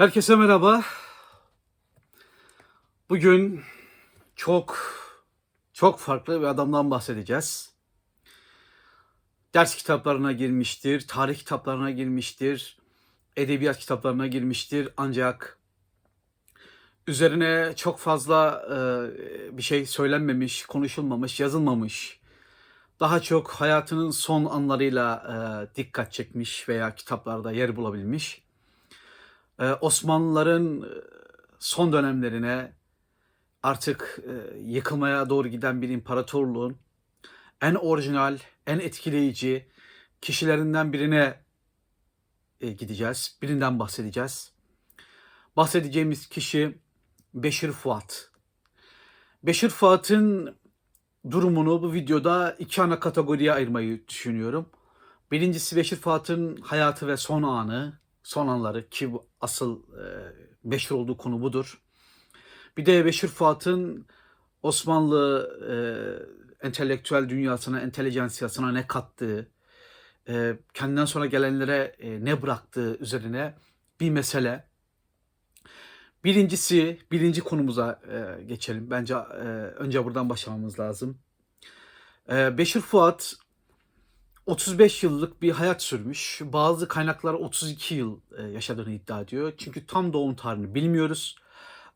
Herkese 0.00 0.36
merhaba. 0.36 0.82
Bugün 3.10 3.60
çok 4.36 4.78
çok 5.72 5.98
farklı 5.98 6.40
bir 6.40 6.46
adamdan 6.46 6.90
bahsedeceğiz. 6.90 7.72
Ders 9.54 9.74
kitaplarına 9.74 10.32
girmiştir, 10.32 11.06
tarih 11.08 11.38
kitaplarına 11.38 11.90
girmiştir, 11.90 12.78
edebiyat 13.36 13.78
kitaplarına 13.78 14.26
girmiştir. 14.26 14.88
Ancak 14.96 15.58
üzerine 17.06 17.72
çok 17.76 17.98
fazla 17.98 18.66
e, 18.70 19.56
bir 19.56 19.62
şey 19.62 19.86
söylenmemiş, 19.86 20.66
konuşulmamış, 20.66 21.40
yazılmamış. 21.40 22.20
Daha 23.00 23.20
çok 23.20 23.50
hayatının 23.50 24.10
son 24.10 24.44
anlarıyla 24.44 25.22
e, 25.72 25.76
dikkat 25.76 26.12
çekmiş 26.12 26.68
veya 26.68 26.94
kitaplarda 26.94 27.52
yer 27.52 27.76
bulabilmiş. 27.76 28.49
Ee, 29.60 29.72
Osmanlıların 29.72 30.82
e, 30.82 30.88
son 31.58 31.92
dönemlerine 31.92 32.72
artık 33.62 34.18
e, 34.26 34.58
yıkılmaya 34.58 35.30
doğru 35.30 35.48
giden 35.48 35.82
bir 35.82 35.88
imparatorluğun 35.88 36.78
en 37.60 37.74
orijinal, 37.74 38.38
en 38.66 38.78
etkileyici 38.78 39.68
kişilerinden 40.20 40.92
birine 40.92 41.40
e, 42.60 42.72
gideceğiz. 42.72 43.38
Birinden 43.42 43.78
bahsedeceğiz. 43.78 44.52
Bahsedeceğimiz 45.56 46.26
kişi 46.26 46.78
Beşir 47.34 47.72
Fuat. 47.72 48.30
Beşir 49.42 49.68
Fuat'ın 49.68 50.56
durumunu 51.30 51.82
bu 51.82 51.92
videoda 51.92 52.56
iki 52.58 52.82
ana 52.82 53.00
kategoriye 53.00 53.52
ayırmayı 53.52 54.08
düşünüyorum. 54.08 54.68
Birincisi 55.30 55.76
Beşir 55.76 55.96
Fuat'ın 55.96 56.56
hayatı 56.56 57.08
ve 57.08 57.16
son 57.16 57.42
anı, 57.42 57.99
son 58.22 58.48
anları 58.48 58.88
ki 58.88 59.12
bu 59.12 59.26
asıl 59.40 59.82
e, 59.82 60.04
meşhur 60.64 60.96
olduğu 60.96 61.16
konu 61.16 61.40
budur. 61.40 61.82
Bir 62.76 62.86
de 62.86 63.04
Beşir 63.04 63.28
Fuat'ın 63.28 64.06
Osmanlı 64.62 65.50
e, 65.70 65.74
entelektüel 66.66 67.28
dünyasına, 67.28 67.80
entelijansiyasına 67.80 68.72
ne 68.72 68.86
kattığı, 68.86 69.48
e, 70.28 70.56
kendinden 70.74 71.04
sonra 71.04 71.26
gelenlere 71.26 71.96
e, 71.98 72.24
ne 72.24 72.42
bıraktığı 72.42 72.96
üzerine 73.00 73.54
bir 74.00 74.10
mesele. 74.10 74.70
Birincisi, 76.24 76.98
birinci 77.12 77.40
konumuza 77.40 78.00
e, 78.10 78.42
geçelim. 78.42 78.90
Bence 78.90 79.14
e, 79.14 79.46
önce 79.76 80.04
buradan 80.04 80.30
başlamamız 80.30 80.80
lazım. 80.80 81.18
E, 82.30 82.58
Beşir 82.58 82.80
Fuat 82.80 83.34
35 84.46 85.02
yıllık 85.02 85.42
bir 85.42 85.50
hayat 85.50 85.82
sürmüş. 85.82 86.40
Bazı 86.44 86.88
kaynaklar 86.88 87.34
32 87.34 87.94
yıl 87.94 88.20
e, 88.38 88.42
yaşadığını 88.42 88.92
iddia 88.92 89.20
ediyor. 89.20 89.52
Çünkü 89.58 89.86
tam 89.86 90.12
doğum 90.12 90.34
tarihini 90.34 90.74
bilmiyoruz. 90.74 91.36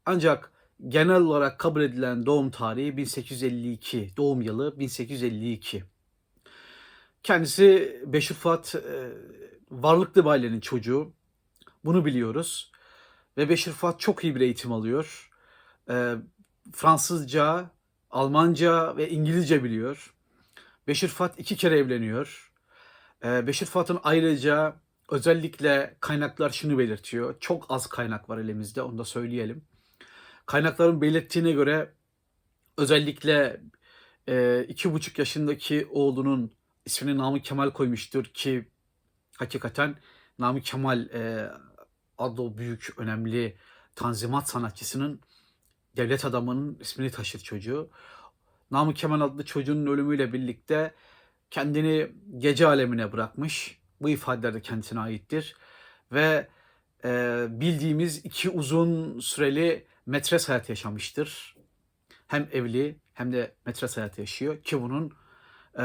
Ancak 0.06 0.52
genel 0.88 1.20
olarak 1.20 1.58
kabul 1.58 1.82
edilen 1.82 2.26
doğum 2.26 2.50
tarihi 2.50 2.96
1852, 2.96 4.10
doğum 4.16 4.42
yılı 4.42 4.78
1852. 4.78 5.84
Kendisi 7.22 8.00
Beşir 8.06 8.34
Fuat 8.34 8.74
e, 8.74 9.10
varlıklı 9.70 10.24
bir 10.24 10.30
ailenin 10.30 10.60
çocuğu. 10.60 11.12
Bunu 11.84 12.04
biliyoruz. 12.04 12.72
Ve 13.36 13.48
Beşir 13.48 13.72
Fuat 13.72 14.00
çok 14.00 14.24
iyi 14.24 14.34
bir 14.34 14.40
eğitim 14.40 14.72
alıyor. 14.72 15.30
E, 15.90 16.14
Fransızca, 16.72 17.70
Almanca 18.10 18.96
ve 18.96 19.10
İngilizce 19.10 19.64
biliyor. 19.64 20.14
Beşir 20.88 21.08
Fuat 21.08 21.38
iki 21.38 21.56
kere 21.56 21.78
evleniyor. 21.78 22.52
Ee, 23.24 23.46
Beşir 23.46 23.66
Fuat'ın 23.66 24.00
ayrıca 24.02 24.80
özellikle 25.10 25.96
kaynaklar 26.00 26.50
şunu 26.50 26.78
belirtiyor. 26.78 27.40
Çok 27.40 27.66
az 27.68 27.86
kaynak 27.86 28.28
var 28.30 28.38
elimizde 28.38 28.82
onu 28.82 28.98
da 28.98 29.04
söyleyelim. 29.04 29.64
Kaynakların 30.46 31.00
belirttiğine 31.00 31.52
göre 31.52 31.94
özellikle 32.78 33.60
e, 34.28 34.64
iki 34.68 34.92
buçuk 34.92 35.18
yaşındaki 35.18 35.86
oğlunun 35.90 36.52
ismini 36.84 37.18
Namık 37.18 37.44
Kemal 37.44 37.70
koymuştur 37.70 38.24
ki 38.24 38.68
hakikaten 39.36 39.96
Namık 40.38 40.64
Kemal 40.64 41.06
e, 41.06 41.50
adlı 42.18 42.58
büyük 42.58 42.94
önemli 42.98 43.56
tanzimat 43.94 44.48
sanatçısının 44.48 45.20
devlet 45.96 46.24
adamının 46.24 46.78
ismini 46.80 47.10
taşır 47.10 47.38
çocuğu. 47.38 47.90
Namık 48.70 48.96
Kemal 48.96 49.20
adlı 49.20 49.44
çocuğun 49.44 49.86
ölümüyle 49.86 50.32
birlikte 50.32 50.94
kendini 51.50 52.12
gece 52.38 52.66
alemine 52.66 53.12
bırakmış. 53.12 53.78
Bu 54.00 54.08
ifadeler 54.08 54.54
de 54.54 54.62
kendisine 54.62 55.00
aittir. 55.00 55.56
Ve 56.12 56.48
e, 57.04 57.46
bildiğimiz 57.50 58.24
iki 58.24 58.50
uzun 58.50 59.20
süreli 59.20 59.86
metres 60.06 60.48
hayat 60.48 60.68
yaşamıştır. 60.68 61.56
Hem 62.26 62.48
evli 62.52 63.00
hem 63.12 63.32
de 63.32 63.54
metres 63.66 63.96
hayatı 63.96 64.20
yaşıyor 64.20 64.62
ki 64.62 64.82
bunun 64.82 65.12
e, 65.78 65.82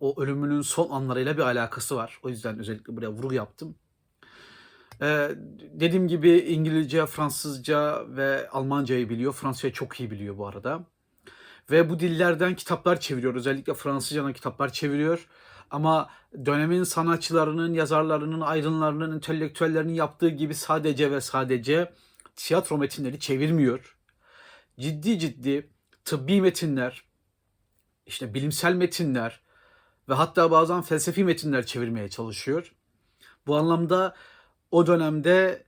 o 0.00 0.22
ölümünün 0.22 0.60
son 0.60 0.90
anlarıyla 0.90 1.36
bir 1.36 1.42
alakası 1.42 1.96
var. 1.96 2.18
O 2.22 2.28
yüzden 2.28 2.58
özellikle 2.58 2.96
buraya 2.96 3.10
vurgu 3.10 3.34
yaptım. 3.34 3.74
E, 5.02 5.30
dediğim 5.72 6.08
gibi 6.08 6.30
İngilizce, 6.30 7.06
Fransızca 7.06 8.04
ve 8.16 8.48
Almancayı 8.48 9.08
biliyor. 9.08 9.32
Fransızca 9.32 9.72
çok 9.72 10.00
iyi 10.00 10.10
biliyor 10.10 10.38
bu 10.38 10.46
arada. 10.46 10.84
Ve 11.70 11.90
bu 11.90 12.00
dillerden 12.00 12.56
kitaplar 12.56 13.00
çeviriyor. 13.00 13.34
Özellikle 13.34 13.74
Fransızcadan 13.74 14.32
kitaplar 14.32 14.72
çeviriyor. 14.72 15.28
Ama 15.70 16.10
dönemin 16.46 16.84
sanatçılarının, 16.84 17.74
yazarlarının, 17.74 18.40
aydınlarının, 18.40 19.14
entelektüellerinin 19.14 19.94
yaptığı 19.94 20.28
gibi 20.28 20.54
sadece 20.54 21.10
ve 21.10 21.20
sadece 21.20 21.92
tiyatro 22.36 22.78
metinleri 22.78 23.20
çevirmiyor. 23.20 23.96
Ciddi 24.80 25.18
ciddi 25.18 25.70
tıbbi 26.04 26.40
metinler, 26.40 27.04
işte 28.06 28.34
bilimsel 28.34 28.74
metinler 28.74 29.40
ve 30.08 30.14
hatta 30.14 30.50
bazen 30.50 30.82
felsefi 30.82 31.24
metinler 31.24 31.66
çevirmeye 31.66 32.08
çalışıyor. 32.08 32.74
Bu 33.46 33.56
anlamda 33.56 34.14
o 34.70 34.86
dönemde 34.86 35.64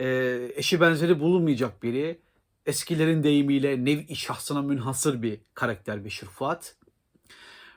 e, 0.00 0.38
eşi 0.54 0.80
benzeri 0.80 1.20
bulunmayacak 1.20 1.82
biri 1.82 2.20
eskilerin 2.66 3.22
deyimiyle 3.22 3.84
nev-i 3.84 4.16
şahsına 4.16 4.62
münhasır 4.62 5.22
bir 5.22 5.40
karakter 5.54 6.04
Beşir 6.04 6.26
Fuat. 6.26 6.76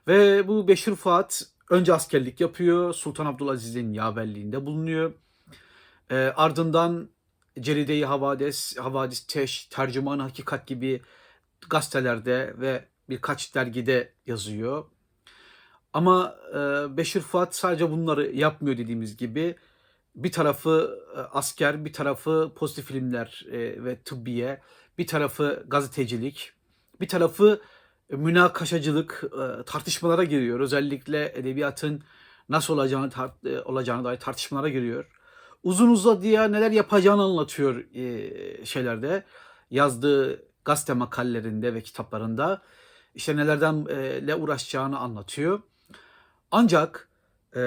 Ve 0.07 0.47
bu 0.47 0.67
Beşir 0.67 0.95
Fuat 0.95 1.44
önce 1.69 1.94
askerlik 1.94 2.41
yapıyor. 2.41 2.94
Sultan 2.94 3.25
Abdülaziz'in 3.25 3.94
yaverliğinde 3.94 4.66
bulunuyor. 4.66 5.13
E, 6.11 6.16
ardından 6.16 7.09
Ceride-i 7.59 8.05
Havadis, 8.05 8.77
Havadis 8.77 9.27
Teş, 9.27 9.66
Tercüman 9.66 10.19
Hakikat 10.19 10.67
gibi 10.67 11.01
gazetelerde 11.69 12.53
ve 12.57 12.85
birkaç 13.09 13.55
dergide 13.55 14.13
yazıyor. 14.25 14.85
Ama 15.94 16.35
e, 16.50 16.57
Beşir 16.97 17.21
Fuat 17.21 17.55
sadece 17.55 17.91
bunları 17.91 18.31
yapmıyor 18.31 18.77
dediğimiz 18.77 19.17
gibi. 19.17 19.55
Bir 20.16 20.31
tarafı 20.31 21.00
e, 21.16 21.19
asker, 21.19 21.85
bir 21.85 21.94
tarafı 21.94 22.51
pozitif 22.56 22.85
filmler 22.85 23.46
e, 23.51 23.84
ve 23.84 24.01
tıbbiye, 24.01 24.62
bir 24.97 25.07
tarafı 25.07 25.63
gazetecilik, 25.68 26.51
bir 27.01 27.07
tarafı 27.07 27.62
münakaşacılık, 28.09 29.24
e, 29.24 29.63
tartışmalara 29.63 30.24
giriyor. 30.24 30.59
Özellikle 30.59 31.31
edebiyatın 31.35 32.03
nasıl 32.50 32.74
olacağını 32.74 33.12
olacağını 33.66 34.03
dair 34.03 34.19
tartışmalara 34.19 34.69
giriyor. 34.69 35.06
Uzun 35.63 35.90
uzadıya 35.90 36.47
neler 36.47 36.72
yapacağını 36.72 37.24
anlatıyor 37.24 37.84
şeylerde. 38.66 39.24
Yazdığı 39.72 40.45
gazete 40.66 40.94
makalelerinde 40.94 41.74
ve 41.74 41.81
kitaplarında 41.81 42.62
işte 43.16 43.35
nelerden 43.35 43.85
ne 44.28 44.35
uğraşacağını 44.35 45.00
anlatıyor. 45.00 45.62
Ancak 46.51 47.09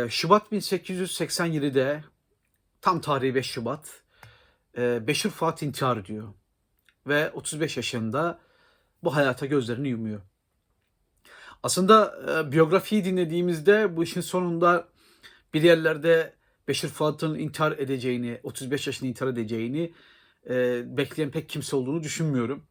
Şubat 0.09 0.53
1887'de 0.53 2.05
tam 2.87 3.01
tarihi 3.01 3.35
5 3.35 3.47
Şubat 3.47 4.03
e, 4.79 5.07
Beşir 5.07 5.31
Fuat 5.31 5.63
intihar 5.63 5.97
ediyor 5.97 6.29
ve 7.07 7.31
35 7.31 7.77
yaşında 7.77 8.39
bu 9.05 9.17
hayata 9.17 9.47
gözlerini 9.47 9.89
yumuyor. 9.89 10.21
Aslında 11.63 12.19
e, 12.29 12.53
biyografiyi 12.53 13.05
dinlediğimizde 13.05 13.97
bu 13.97 14.05
işin 14.05 14.21
sonunda 14.21 14.89
bir 15.55 15.63
yerlerde 15.63 16.35
Beşir 16.69 16.89
Fuat'ın 16.89 17.39
intihar 17.39 17.73
edeceğini, 17.73 18.41
35 18.43 18.87
yaşında 18.87 19.09
intihar 19.09 19.29
edeceğini 19.29 19.93
e, 20.51 20.85
bekleyen 20.97 21.31
pek 21.31 21.49
kimse 21.49 21.77
olduğunu 21.77 22.03
düşünmüyorum. 22.03 22.67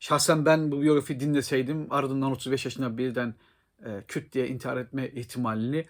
Şahsen 0.00 0.44
ben 0.44 0.72
bu 0.72 0.80
biyografiyi 0.80 1.20
dinleseydim 1.20 1.86
ardından 1.90 2.32
35 2.32 2.64
yaşında 2.64 2.98
birden 2.98 3.34
e, 3.84 4.04
küt 4.08 4.32
diye 4.32 4.48
intihar 4.48 4.76
etme 4.76 5.08
ihtimalini 5.08 5.86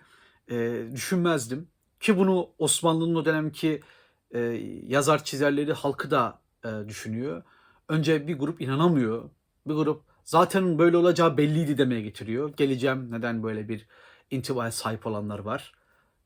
e, 0.51 0.87
düşünmezdim. 0.93 1.69
Ki 2.01 2.19
bunu 2.19 2.51
Osmanlı'nın 2.59 3.15
o 3.15 3.25
dönemki 3.25 3.83
e, 4.31 4.39
yazar 4.87 5.25
çizerleri 5.25 5.73
halkı 5.73 6.11
da 6.11 6.41
e, 6.65 6.89
düşünüyor. 6.89 7.43
Önce 7.89 8.27
bir 8.27 8.39
grup 8.39 8.61
inanamıyor. 8.61 9.31
Bir 9.67 9.75
grup 9.75 10.03
zaten 10.25 10.79
böyle 10.79 10.97
olacağı 10.97 11.37
belliydi 11.37 11.79
demeye 11.79 12.01
getiriyor. 12.01 12.53
Geleceğim 12.57 13.11
neden 13.11 13.43
böyle 13.43 13.69
bir 13.69 13.87
intibaya 14.31 14.73
sahip 14.73 15.07
olanlar 15.07 15.39
var. 15.39 15.73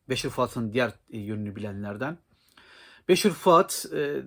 Beşir 0.09 0.31
Fuat'ın 0.31 0.73
diğer 0.73 0.93
e, 1.11 1.19
yönünü 1.19 1.57
bilenlerden. 1.57 2.19
Beşir 3.09 3.31
Fuat 3.31 3.87
e, 3.95 4.23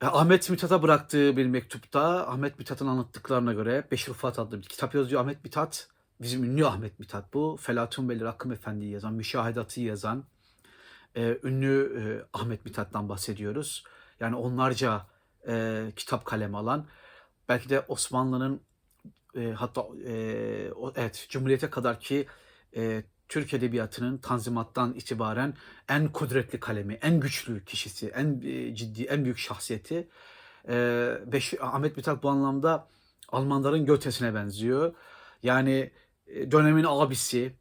Ahmet 0.00 0.50
Mithat'a 0.50 0.82
bıraktığı 0.82 1.36
bir 1.36 1.46
mektupta 1.46 2.28
Ahmet 2.28 2.58
Mithat'ın 2.58 2.86
anlattıklarına 2.86 3.52
göre 3.52 3.88
Beşir 3.90 4.12
Fuat 4.12 4.38
adlı 4.38 4.58
bir 4.58 4.66
kitap 4.66 4.94
yazıyor. 4.94 5.22
Ahmet 5.22 5.44
Mithat 5.44 5.88
bizim 6.22 6.44
ünlü 6.44 6.66
Ahmet 6.66 6.98
Mithat 6.98 7.34
bu. 7.34 7.56
Felatun 7.60 8.08
Belir 8.08 8.24
Hakkım 8.24 8.52
Efendi'yi 8.52 8.90
yazan, 8.90 9.14
Müşahedat'ı 9.14 9.80
yazan 9.80 10.24
e, 11.16 11.38
ünlü 11.42 11.98
e, 12.00 12.02
Ahmet 12.32 12.64
Mithat'tan 12.64 13.08
bahsediyoruz. 13.08 13.84
Yani 14.20 14.36
onlarca 14.36 15.06
e, 15.48 15.84
kitap 15.96 16.24
kaleme 16.24 16.58
alan 16.58 16.86
belki 17.48 17.68
de 17.68 17.84
Osmanlı'nın 17.88 18.60
e, 19.36 19.52
hatta 19.52 19.86
e, 20.06 20.72
o, 20.72 20.92
evet 20.96 21.26
Cumhuriyete 21.30 21.70
kadar 21.70 22.00
ki 22.00 22.26
e, 22.76 23.02
Türk 23.28 23.54
Edebiyatı'nın 23.54 24.18
Tanzimat'tan 24.18 24.94
itibaren 24.94 25.54
en 25.88 26.12
kudretli 26.12 26.60
kalemi, 26.60 26.94
en 26.94 27.20
güçlü 27.20 27.64
kişisi, 27.64 28.08
en 28.08 28.40
e, 28.44 28.74
ciddi, 28.74 29.04
en 29.04 29.24
büyük 29.24 29.38
şahsiyeti. 29.38 30.08
E, 30.68 30.74
Beş, 31.26 31.54
Ahmet 31.60 31.96
Mithat 31.96 32.22
bu 32.22 32.30
anlamda 32.30 32.88
Almanların 33.28 33.86
Göte'sine 33.86 34.34
benziyor. 34.34 34.94
Yani 35.42 35.90
dönemin 36.50 36.84
abisi, 36.88 37.56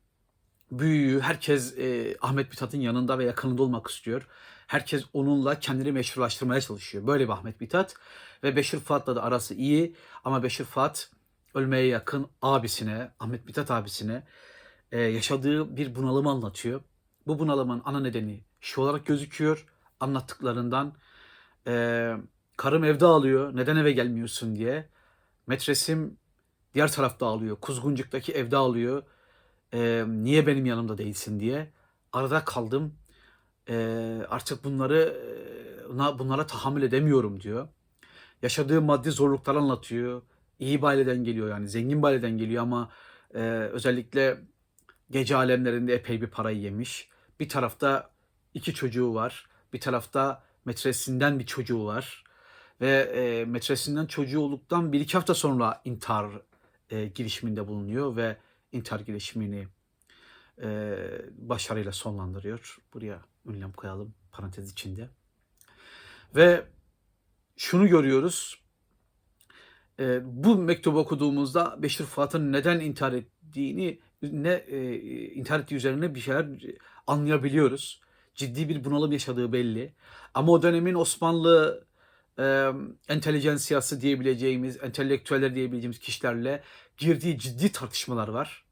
büyüğü, 0.71 1.19
herkes 1.19 1.77
e, 1.77 2.17
Ahmet 2.21 2.49
Mithat'ın 2.49 2.77
yanında 2.81 3.19
ve 3.19 3.25
yakınında 3.25 3.63
olmak 3.63 3.87
istiyor. 3.87 4.27
Herkes 4.67 5.03
onunla 5.13 5.59
kendini 5.59 5.91
meşrulaştırmaya 5.91 6.61
çalışıyor. 6.61 7.07
Böyle 7.07 7.23
bir 7.23 7.29
Ahmet 7.29 7.61
Mithat. 7.61 7.95
Ve 8.43 8.55
Beşir 8.55 8.79
Fuat'la 8.79 9.15
da 9.15 9.23
arası 9.23 9.53
iyi. 9.53 9.95
Ama 10.23 10.43
Beşir 10.43 10.65
Fuat 10.65 11.11
ölmeye 11.53 11.87
yakın 11.87 12.27
abisine, 12.41 13.11
Ahmet 13.19 13.45
Mithat 13.45 13.71
abisine 13.71 14.23
e, 14.91 14.99
yaşadığı 15.01 15.75
bir 15.77 15.95
bunalımı 15.95 16.29
anlatıyor. 16.29 16.81
Bu 17.27 17.39
bunalımın 17.39 17.81
ana 17.85 17.99
nedeni 17.99 18.43
şu 18.61 18.81
olarak 18.81 19.05
gözüküyor 19.05 19.65
anlattıklarından. 19.99 20.93
E, 21.67 22.13
karım 22.57 22.83
evde 22.83 23.05
ağlıyor, 23.05 23.55
neden 23.55 23.77
eve 23.77 23.91
gelmiyorsun 23.91 24.55
diye. 24.55 24.89
Metresim 25.47 26.17
diğer 26.73 26.91
tarafta 26.91 27.25
ağlıyor, 27.25 27.55
Kuzguncuk'taki 27.55 28.31
evde 28.31 28.57
ağlıyor. 28.57 29.03
E, 29.73 30.03
niye 30.07 30.47
benim 30.47 30.65
yanımda 30.65 30.97
değilsin 30.97 31.39
diye. 31.39 31.73
Arada 32.13 32.45
kaldım. 32.45 32.95
E, 33.69 33.75
artık 34.29 34.63
bunları 34.63 35.21
bunlara 36.19 36.47
tahammül 36.47 36.83
edemiyorum 36.83 37.41
diyor. 37.41 37.67
Yaşadığı 38.41 38.81
maddi 38.81 39.11
zorlukları 39.11 39.57
anlatıyor. 39.57 40.21
İyi 40.59 40.81
bir 40.81 40.87
aileden 40.87 41.23
geliyor 41.23 41.49
yani 41.49 41.67
zengin 41.67 42.01
bir 42.01 42.07
aileden 42.07 42.37
geliyor 42.37 42.63
ama 42.63 42.89
e, 43.33 43.39
özellikle 43.49 44.41
gece 45.11 45.35
alemlerinde 45.35 45.93
epey 45.93 46.21
bir 46.21 46.27
parayı 46.27 46.59
yemiş. 46.59 47.09
Bir 47.39 47.49
tarafta 47.49 48.09
iki 48.53 48.73
çocuğu 48.73 49.13
var. 49.13 49.45
Bir 49.73 49.79
tarafta 49.79 50.43
metresinden 50.65 51.39
bir 51.39 51.45
çocuğu 51.45 51.85
var. 51.85 52.23
Ve 52.81 52.89
e, 52.89 53.45
metresinden 53.45 54.05
çocuğu 54.05 54.39
olduktan 54.39 54.93
bir 54.93 54.99
iki 54.99 55.13
hafta 55.13 55.33
sonra 55.33 55.81
intihar 55.85 56.31
e, 56.91 57.05
girişiminde 57.05 57.67
bulunuyor 57.67 58.15
ve 58.15 58.37
intihar 58.71 58.99
girişimini 58.99 59.67
e, 60.61 60.97
başarıyla 61.37 61.91
sonlandırıyor. 61.91 62.77
Buraya 62.93 63.21
ünlem 63.45 63.71
koyalım 63.71 64.13
parantez 64.31 64.71
içinde. 64.71 65.09
Ve 66.35 66.65
şunu 67.57 67.87
görüyoruz. 67.87 68.61
E, 69.99 70.21
bu 70.23 70.57
mektubu 70.57 70.99
okuduğumuzda 70.99 71.83
Beşir 71.83 72.05
Fuat'ın 72.05 72.51
neden 72.51 72.79
intihar 72.79 73.13
ettiğini 73.13 73.99
ne 74.21 74.53
e, 74.53 74.95
intihar 75.31 75.59
ettiği 75.59 75.75
üzerine 75.75 76.15
bir 76.15 76.19
şeyler 76.19 76.45
anlayabiliyoruz. 77.07 78.01
Ciddi 78.35 78.69
bir 78.69 78.83
bunalım 78.83 79.11
yaşadığı 79.11 79.53
belli. 79.53 79.93
Ama 80.33 80.51
o 80.51 80.61
dönemin 80.61 80.93
Osmanlı 80.93 81.85
e, 82.39 82.71
entelijensiyası 83.09 84.01
diyebileceğimiz, 84.01 84.83
entelektüeller 84.83 85.55
diyebileceğimiz 85.55 85.99
kişilerle 85.99 86.63
girdiği 86.97 87.39
ciddi 87.39 87.71
tartışmalar 87.71 88.27
var. 88.27 88.65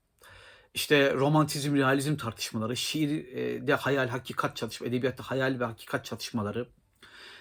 İşte 0.73 1.13
romantizm, 1.13 1.75
realizm 1.75 2.15
tartışmaları, 2.15 2.77
şiirde 2.77 3.73
hayal, 3.75 4.07
hakikat 4.07 4.55
çatışma, 4.55 4.87
edebiyatta 4.87 5.23
hayal 5.23 5.59
ve 5.59 5.65
hakikat 5.65 6.05
çatışmaları, 6.05 6.67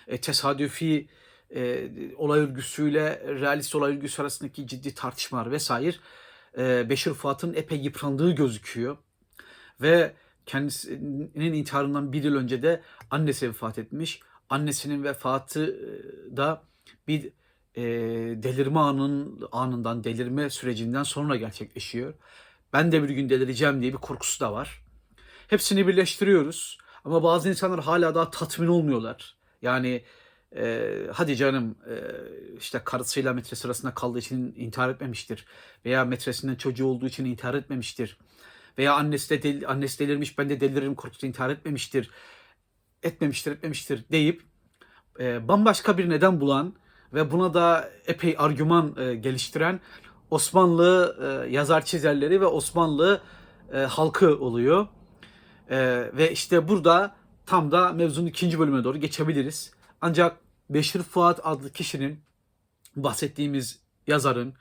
e, 0.06 0.20
tesadüfi 0.20 1.08
e, 1.54 1.90
olay 2.16 2.40
örgüsüyle 2.40 3.22
realist 3.40 3.74
olay 3.74 3.92
örgüsü 3.92 4.22
arasındaki 4.22 4.66
ciddi 4.66 4.94
tartışmalar 4.94 5.50
vesaire 5.50 5.96
e, 6.58 6.90
Beşir 6.90 7.14
Fuat'ın 7.14 7.54
epey 7.54 7.78
yıprandığı 7.78 8.30
gözüküyor. 8.32 8.96
Ve 9.80 10.12
kendisinin 10.46 11.52
intiharından 11.52 12.12
bir 12.12 12.24
yıl 12.24 12.36
önce 12.36 12.62
de 12.62 12.82
annesi 13.10 13.48
vefat 13.48 13.78
etmiş. 13.78 14.20
Annesinin 14.48 15.04
vefatı 15.04 15.78
da 16.36 16.62
bir 17.08 17.32
e, 17.76 17.82
delirme 18.42 18.78
anın, 18.78 19.48
anından, 19.52 20.04
delirme 20.04 20.50
sürecinden 20.50 21.02
sonra 21.02 21.36
gerçekleşiyor. 21.36 22.14
Ben 22.72 22.92
de 22.92 23.02
bir 23.02 23.08
gün 23.08 23.28
delireceğim 23.28 23.82
diye 23.82 23.92
bir 23.92 23.98
korkusu 23.98 24.40
da 24.40 24.52
var. 24.52 24.82
Hepsini 25.48 25.86
birleştiriyoruz. 25.86 26.78
Ama 27.04 27.22
bazı 27.22 27.48
insanlar 27.48 27.80
hala 27.80 28.14
daha 28.14 28.30
tatmin 28.30 28.66
olmuyorlar. 28.66 29.36
Yani 29.62 30.04
e, 30.56 30.92
hadi 31.12 31.36
canım 31.36 31.76
e, 31.90 31.94
işte 32.58 32.80
karısıyla 32.84 33.32
metre 33.32 33.56
sırasında 33.56 33.94
kaldığı 33.94 34.18
için 34.18 34.54
intihar 34.56 34.88
etmemiştir. 34.88 35.46
Veya 35.84 36.04
metresinden 36.04 36.54
çocuğu 36.54 36.86
olduğu 36.86 37.06
için 37.06 37.24
intihar 37.24 37.54
etmemiştir. 37.54 38.18
Veya 38.78 38.94
annesi 38.94 39.30
de 39.30 39.42
del, 39.42 39.68
annesi 39.68 39.98
delirmiş 39.98 40.38
ben 40.38 40.48
de 40.48 40.60
deliririm 40.60 40.94
korkusu 40.94 41.26
intihar 41.26 41.50
etmemiştir. 41.50 42.10
Etmemiştir 43.02 43.52
etmemiştir 43.52 44.04
deyip 44.12 44.42
e, 45.20 45.48
bambaşka 45.48 45.98
bir 45.98 46.10
neden 46.10 46.40
bulan 46.40 46.74
ve 47.14 47.30
buna 47.30 47.54
da 47.54 47.90
epey 48.06 48.34
argüman 48.38 48.94
e, 48.98 49.14
geliştiren 49.14 49.80
Osmanlı 50.30 51.16
e, 51.22 51.50
yazar 51.50 51.84
çizerleri 51.84 52.40
ve 52.40 52.46
Osmanlı 52.46 53.20
e, 53.72 53.78
halkı 53.78 54.38
oluyor. 54.38 54.86
E, 55.70 55.78
ve 56.16 56.32
işte 56.32 56.68
burada 56.68 57.16
tam 57.46 57.72
da 57.72 57.92
mevzunun 57.92 58.26
ikinci 58.26 58.58
bölümüne 58.58 58.84
doğru 58.84 58.98
geçebiliriz. 58.98 59.72
Ancak 60.00 60.40
Beşir 60.70 61.02
Fuat 61.02 61.40
adlı 61.42 61.70
kişinin 61.72 62.20
bahsettiğimiz 62.96 63.80
yazarın 64.06 64.54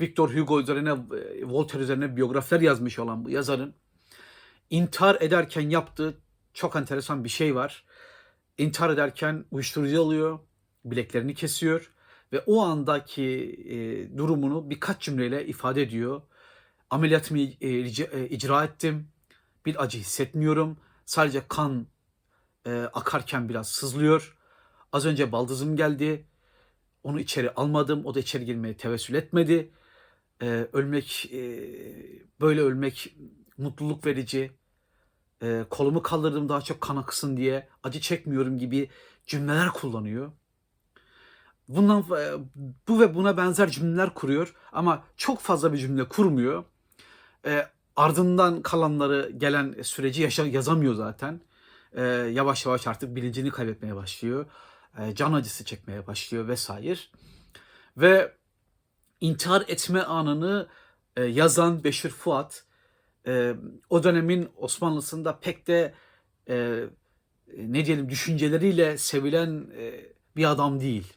Victor 0.00 0.34
Hugo 0.34 0.60
üzerine, 0.60 0.90
e, 0.90 1.44
Voltaire 1.44 1.84
üzerine 1.84 2.16
biyografiler 2.16 2.60
yazmış 2.60 2.98
olan 2.98 3.24
bu 3.24 3.30
yazarın 3.30 3.74
intihar 4.70 5.16
ederken 5.20 5.70
yaptığı 5.70 6.14
çok 6.54 6.76
enteresan 6.76 7.24
bir 7.24 7.28
şey 7.28 7.54
var. 7.54 7.84
İntihar 8.58 8.90
ederken 8.90 9.44
uyuşturucu 9.50 10.02
alıyor, 10.02 10.38
bileklerini 10.84 11.34
kesiyor 11.34 11.92
ve 12.32 12.40
o 12.46 12.62
andaki 12.62 13.24
e, 13.68 14.18
durumunu 14.18 14.70
birkaç 14.70 15.02
cümleyle 15.02 15.46
ifade 15.46 15.82
ediyor. 15.82 16.22
Ameliyatımı 16.90 17.40
e, 17.40 17.48
e, 17.60 18.28
icra 18.28 18.64
ettim, 18.64 19.08
bir 19.66 19.82
acı 19.82 19.98
hissetmiyorum, 19.98 20.78
sadece 21.06 21.42
kan 21.48 21.86
e, 22.66 22.72
akarken 22.72 23.48
biraz 23.48 23.68
sızlıyor 23.68 24.36
Az 24.94 25.06
önce 25.06 25.32
baldızım 25.32 25.76
geldi. 25.76 26.26
Onu 27.02 27.20
içeri 27.20 27.50
almadım. 27.50 28.06
O 28.06 28.14
da 28.14 28.20
içeri 28.20 28.44
girmeye 28.44 28.76
tevessül 28.76 29.14
etmedi. 29.14 29.70
Ee, 30.42 30.68
ölmek, 30.72 31.30
e, 31.32 31.40
böyle 32.40 32.60
ölmek 32.60 33.16
mutluluk 33.58 34.06
verici. 34.06 34.50
Ee, 35.44 35.64
kolumu 35.70 36.02
kaldırdım 36.02 36.48
daha 36.48 36.60
çok 36.60 36.80
kan 36.80 36.96
akısın 36.96 37.36
diye. 37.36 37.68
Acı 37.82 38.00
çekmiyorum 38.00 38.58
gibi 38.58 38.90
cümleler 39.26 39.68
kullanıyor. 39.68 40.32
Bundan 41.68 42.00
e, 42.00 42.32
bu 42.88 43.00
ve 43.00 43.14
buna 43.14 43.36
benzer 43.36 43.70
cümleler 43.70 44.14
kuruyor 44.14 44.54
ama 44.72 45.04
çok 45.16 45.40
fazla 45.40 45.72
bir 45.72 45.78
cümle 45.78 46.08
kurmuyor. 46.08 46.64
E, 47.46 47.66
ardından 47.96 48.62
kalanları 48.62 49.30
gelen 49.36 49.82
süreci 49.82 50.22
yaşa, 50.22 50.46
yazamıyor 50.46 50.94
zaten. 50.94 51.40
E, 51.92 52.02
yavaş 52.06 52.66
yavaş 52.66 52.86
artık 52.86 53.16
bilincini 53.16 53.50
kaybetmeye 53.50 53.96
başlıyor. 53.96 54.46
E, 54.98 55.14
can 55.14 55.32
acısı 55.32 55.64
çekmeye 55.64 56.06
başlıyor 56.06 56.48
vesaire. 56.48 56.98
Ve 57.96 58.32
intihar 59.20 59.64
etme 59.68 60.02
anını 60.02 60.68
e, 61.16 61.24
yazan 61.24 61.84
Beşir 61.84 62.10
Fuat 62.10 62.64
e, 63.26 63.54
o 63.90 64.04
dönemin 64.04 64.48
Osmanlısında 64.56 65.38
pek 65.38 65.66
de 65.66 65.94
ne 67.56 67.86
diyelim 67.86 68.08
düşünceleriyle 68.08 68.98
sevilen 68.98 69.66
bir 70.36 70.50
adam 70.50 70.80
değil. 70.80 71.12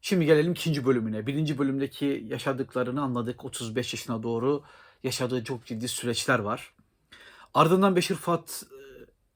Şimdi 0.00 0.26
gelelim 0.26 0.52
ikinci 0.52 0.86
bölümüne. 0.86 1.26
Birinci 1.26 1.58
bölümdeki 1.58 2.26
yaşadıklarını 2.28 3.02
anladık. 3.02 3.44
35 3.44 3.94
yaşına 3.94 4.22
doğru 4.22 4.62
yaşadığı 5.02 5.44
çok 5.44 5.66
ciddi 5.66 5.88
süreçler 5.88 6.38
var. 6.38 6.74
Ardından 7.54 7.96
Beşir 7.96 8.14
Fuat 8.14 8.64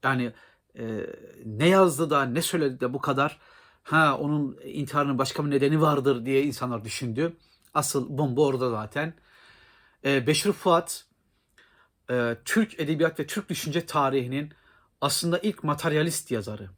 yani 0.03 0.33
e, 0.79 1.07
ne 1.45 1.67
yazdı 1.67 2.09
da 2.09 2.25
ne 2.25 2.41
söyledi 2.41 2.79
de 2.79 2.93
bu 2.93 3.01
kadar 3.01 3.39
ha 3.83 4.17
onun 4.17 4.57
intiharının 4.63 5.17
başka 5.17 5.45
bir 5.45 5.51
nedeni 5.51 5.81
vardır 5.81 6.25
diye 6.25 6.43
insanlar 6.43 6.83
düşündü. 6.83 7.37
Asıl 7.73 8.17
bomba 8.17 8.41
orada 8.41 8.69
zaten. 8.69 9.13
E, 10.05 10.27
Beşir 10.27 10.51
Fuat 10.51 11.05
e, 12.09 12.37
Türk 12.45 12.79
edebiyat 12.79 13.19
ve 13.19 13.27
Türk 13.27 13.49
düşünce 13.49 13.85
tarihinin 13.85 14.53
aslında 15.01 15.39
ilk 15.39 15.63
materyalist 15.63 16.31
yazarı. 16.31 16.69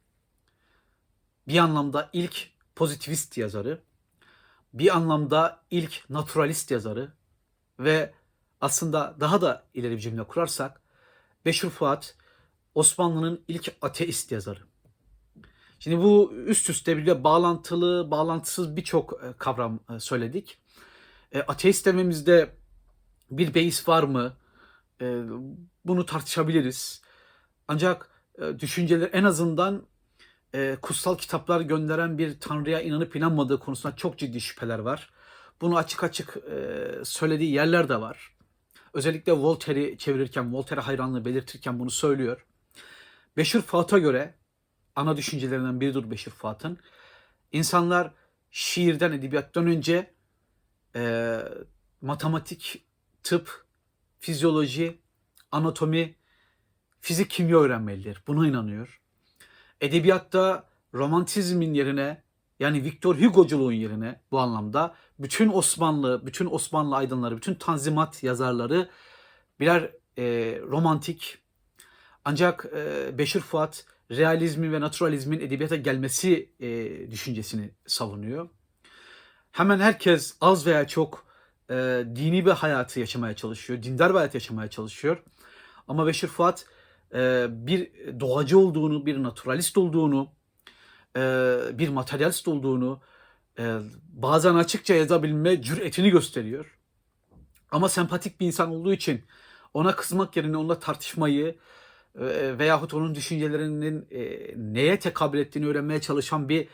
Bir 1.47 1.57
anlamda 1.57 2.09
ilk 2.13 2.49
pozitivist 2.75 3.37
yazarı. 3.37 3.81
Bir 4.73 4.95
anlamda 4.95 5.63
ilk 5.71 6.09
naturalist 6.09 6.71
yazarı 6.71 7.11
ve 7.79 8.13
aslında 8.61 9.15
daha 9.19 9.41
da 9.41 9.65
ileri 9.73 9.91
bir 9.91 9.99
cümle 9.99 10.23
kurarsak 10.23 10.81
Beşir 11.45 11.69
Fuat 11.69 12.15
Osmanlı'nın 12.75 13.43
ilk 13.47 13.75
ateist 13.81 14.31
yazarı. 14.31 14.59
Şimdi 15.79 15.97
bu 15.97 16.33
üst 16.33 16.69
üste 16.69 16.97
bir 16.97 17.05
de 17.05 17.23
bağlantılı, 17.23 18.11
bağlantısız 18.11 18.75
birçok 18.75 19.13
e, 19.13 19.33
kavram 19.37 19.79
e, 19.95 19.99
söyledik. 19.99 20.57
E, 21.31 21.41
ateist 21.41 21.85
dememizde 21.85 22.55
bir 23.31 23.53
beis 23.53 23.87
var 23.87 24.03
mı? 24.03 24.33
E, 25.01 25.23
bunu 25.85 26.05
tartışabiliriz. 26.05 27.01
Ancak 27.67 28.09
e, 28.41 28.59
düşünceler 28.59 29.09
en 29.13 29.23
azından 29.23 29.87
e, 30.53 30.77
kutsal 30.81 31.17
kitaplar 31.17 31.61
gönderen 31.61 32.17
bir 32.17 32.39
tanrıya 32.39 32.81
inanıp 32.81 33.15
inanmadığı 33.15 33.59
konusunda 33.59 33.95
çok 33.95 34.17
ciddi 34.17 34.41
şüpheler 34.41 34.79
var. 34.79 35.09
Bunu 35.61 35.77
açık 35.77 36.03
açık 36.03 36.37
e, 36.37 36.87
söylediği 37.03 37.51
yerler 37.51 37.89
de 37.89 38.01
var. 38.01 38.35
Özellikle 38.93 39.33
Voltaire'i 39.33 39.97
çevirirken, 39.97 40.53
Voltaire 40.53 40.81
hayranlığı 40.81 41.25
belirtirken 41.25 41.79
bunu 41.79 41.89
söylüyor. 41.89 42.45
Beşir 43.37 43.61
Fuat'a 43.61 43.99
göre 43.99 44.33
ana 44.95 45.17
düşüncelerinden 45.17 45.81
biridir 45.81 46.11
Beşir 46.11 46.31
Fuat'ın. 46.31 46.77
İnsanlar 47.51 48.13
şiirden, 48.51 49.11
edebiyattan 49.11 49.67
önce 49.67 50.13
e, 50.95 51.37
matematik, 52.01 52.85
tıp, 53.23 53.64
fizyoloji, 54.25 55.01
anatomi, 55.51 56.15
fizik, 56.99 57.29
kimya 57.29 57.57
öğrenmelidir. 57.57 58.21
Buna 58.27 58.47
inanıyor. 58.47 59.01
Edebiyatta 59.81 60.69
romantizmin 60.93 61.73
yerine 61.73 62.23
yani 62.59 62.83
Victor 62.83 63.15
Hugo'culuğun 63.15 63.71
yerine 63.71 64.21
bu 64.31 64.39
anlamda 64.39 64.95
bütün 65.19 65.49
Osmanlı, 65.49 66.25
bütün 66.25 66.45
Osmanlı 66.45 66.95
aydınları, 66.95 67.37
bütün 67.37 67.55
tanzimat 67.55 68.23
yazarları 68.23 68.89
birer 69.59 69.91
e, 70.17 70.23
romantik 70.61 71.37
ancak 72.25 72.65
e, 72.75 73.17
Beşir 73.17 73.39
Fuat 73.39 73.85
realizmin 74.11 74.73
ve 74.73 74.81
naturalizmin 74.81 75.39
edebiyata 75.39 75.75
gelmesi 75.75 76.49
e, 76.59 76.67
düşüncesini 77.11 77.71
savunuyor. 77.87 78.49
Hemen 79.51 79.79
herkes 79.79 80.37
az 80.41 80.65
veya 80.67 80.87
çok 80.87 81.25
e, 81.69 82.05
dini 82.15 82.45
bir 82.45 82.51
hayatı 82.51 82.99
yaşamaya 82.99 83.35
çalışıyor, 83.35 83.83
dindar 83.83 84.09
bir 84.09 84.15
hayat 84.15 84.33
yaşamaya 84.33 84.69
çalışıyor. 84.69 85.23
Ama 85.87 86.07
Beşir 86.07 86.27
Fuat 86.27 86.65
e, 87.13 87.47
bir 87.49 87.91
doğacı 88.19 88.59
olduğunu, 88.59 89.05
bir 89.05 89.23
naturalist 89.23 89.77
olduğunu, 89.77 90.29
e, 91.17 91.57
bir 91.73 91.89
materyalist 91.89 92.47
olduğunu, 92.47 93.01
e, 93.59 93.79
bazen 94.13 94.55
açıkça 94.55 94.95
yazabilme 94.95 95.61
cüretini 95.61 96.09
gösteriyor. 96.09 96.77
Ama 97.71 97.89
sempatik 97.89 98.39
bir 98.39 98.47
insan 98.47 98.71
olduğu 98.71 98.93
için 98.93 99.25
ona 99.73 99.95
kızmak 99.95 100.37
yerine 100.37 100.57
onunla 100.57 100.79
tartışmayı 100.79 101.55
e, 102.19 102.59
veyahut 102.59 102.93
onun 102.93 103.15
düşüncelerinin 103.15 104.07
e, 104.11 104.53
neye 104.55 104.99
tekabül 104.99 105.39
ettiğini 105.39 105.67
öğrenmeye 105.67 106.01
çalışan 106.01 106.49
bir 106.49 106.67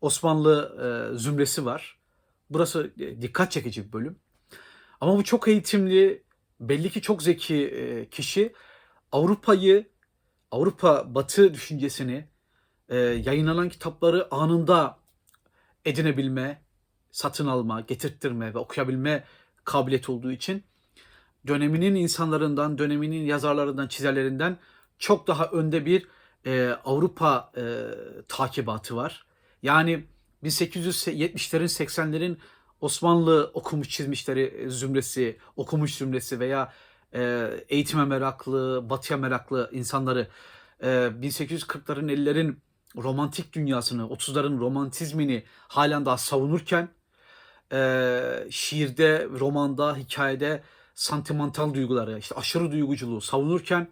Osmanlı 0.00 0.76
e, 1.14 1.18
zümresi 1.18 1.64
var. 1.64 1.98
Burası 2.50 2.92
e, 3.00 3.22
dikkat 3.22 3.52
çekici 3.52 3.86
bir 3.86 3.92
bölüm. 3.92 4.16
Ama 5.00 5.16
bu 5.16 5.24
çok 5.24 5.48
eğitimli, 5.48 6.22
belli 6.60 6.90
ki 6.90 7.02
çok 7.02 7.22
zeki 7.22 7.66
e, 7.68 8.08
kişi 8.08 8.52
Avrupa'yı, 9.12 9.88
Avrupa 10.50 11.14
Batı 11.14 11.54
düşüncesini, 11.54 12.28
e, 12.88 12.96
yayınlanan 12.98 13.68
kitapları 13.68 14.34
anında 14.34 14.98
edinebilme, 15.84 16.62
satın 17.10 17.46
alma, 17.46 17.80
getirttirme 17.80 18.54
ve 18.54 18.58
okuyabilme 18.58 19.24
kabiliyeti 19.64 20.12
olduğu 20.12 20.32
için 20.32 20.64
döneminin 21.46 21.94
insanlarından, 21.94 22.78
döneminin 22.78 23.24
yazarlarından, 23.24 23.88
çizerlerinden 23.88 24.58
çok 24.98 25.26
daha 25.26 25.46
önde 25.46 25.86
bir 25.86 26.06
e, 26.46 26.68
Avrupa 26.84 27.52
e, 27.56 27.62
takibatı 28.28 28.96
var. 28.96 29.26
Yani 29.62 30.04
1870'lerin 30.44 31.84
80'lerin 31.84 32.36
Osmanlı 32.80 33.50
okumuş 33.54 33.88
çizmişleri 33.88 34.40
e, 34.40 34.70
zümresi, 34.70 35.38
okumuş 35.56 35.94
zümresi 35.94 36.40
veya 36.40 36.72
e, 37.14 37.50
eğitime 37.68 38.04
meraklı, 38.04 38.90
batıya 38.90 39.16
meraklı 39.16 39.70
insanları 39.72 40.28
e, 40.82 40.86
1840'ların 40.86 42.12
50'lerin 42.12 42.56
romantik 42.96 43.52
dünyasını, 43.52 44.02
30'ların 44.02 44.58
romantizmini 44.58 45.44
halen 45.68 46.06
daha 46.06 46.18
savunurken 46.18 46.88
e, 47.72 48.46
şiirde, 48.50 49.28
romanda, 49.38 49.96
hikayede 49.96 50.62
santimental 50.94 51.74
duyguları, 51.74 52.18
işte 52.18 52.34
aşırı 52.34 52.72
duyguculuğu 52.72 53.20
savunurken 53.20 53.88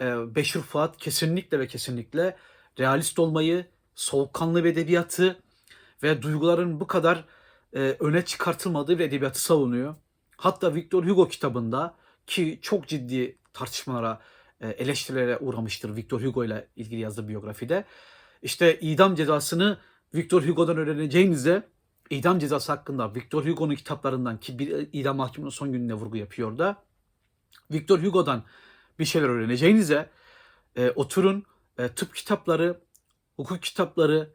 e, 0.00 0.34
Beşir 0.34 0.60
Fuat 0.60 0.96
kesinlikle 0.96 1.58
ve 1.58 1.66
kesinlikle 1.66 2.36
realist 2.78 3.18
olmayı, 3.18 3.66
soğukkanlı 3.94 4.64
bir 4.64 4.72
edebiyatı 4.72 5.40
ve 6.02 6.22
duyguların 6.22 6.80
bu 6.80 6.86
kadar 6.86 7.24
e, 7.78 7.96
öne 8.00 8.24
çıkartılmadığı 8.24 8.98
bir 8.98 9.04
edebiyatı 9.04 9.42
savunuyor. 9.42 9.94
Hatta 10.36 10.74
Victor 10.74 11.04
Hugo 11.04 11.28
kitabında 11.28 11.94
ki 12.26 12.58
çok 12.62 12.88
ciddi 12.88 13.38
tartışmalara, 13.52 14.20
e, 14.60 14.68
eleştirilere 14.68 15.38
uğramıştır 15.38 15.96
Victor 15.96 16.22
Hugo 16.22 16.44
ile 16.44 16.68
ilgili 16.76 17.00
yazdığı 17.00 17.28
biyografide. 17.28 17.84
İşte 18.42 18.80
idam 18.80 19.14
cezasını 19.14 19.78
Victor 20.14 20.42
Hugo'dan 20.42 20.76
öğreneceğinizde 20.76 21.62
idam 22.10 22.38
cezası 22.38 22.72
hakkında 22.72 23.14
Victor 23.14 23.46
Hugo'nun 23.46 23.74
kitaplarından 23.74 24.40
ki 24.40 24.58
bir 24.58 24.88
idam 24.92 25.16
mahkumunun 25.16 25.50
son 25.50 25.72
gününe 25.72 25.94
vurgu 25.94 26.16
yapıyor 26.16 26.58
da 26.58 26.82
Victor 27.70 27.98
Hugo'dan 27.98 28.44
bir 28.98 29.04
şeyler 29.04 29.28
öğreneceğinize 29.28 30.10
e, 30.76 30.90
oturun 30.90 31.44
e, 31.78 31.88
tıp 31.88 32.14
kitapları, 32.14 32.80
hukuk 33.36 33.62
kitapları, 33.62 34.30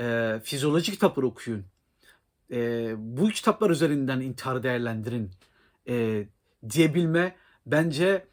e, 0.00 0.40
fizyoloji 0.44 0.92
kitapları 0.92 1.26
okuyun. 1.26 1.66
E, 2.52 2.94
bu 2.98 3.28
kitaplar 3.28 3.70
üzerinden 3.70 4.20
intiharı 4.20 4.62
değerlendirin 4.62 5.30
e, 5.88 6.26
diyebilme 6.70 7.36
bence 7.66 8.26